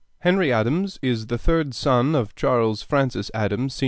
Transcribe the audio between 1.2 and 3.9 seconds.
the third son of Charles Francis Adams, Sr.